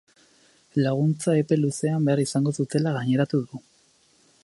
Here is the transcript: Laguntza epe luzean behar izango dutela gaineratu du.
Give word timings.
Laguntza 0.85 1.35
epe 1.43 1.59
luzean 1.61 2.09
behar 2.09 2.25
izango 2.25 2.57
dutela 2.61 2.97
gaineratu 2.99 3.45
du. 3.53 3.65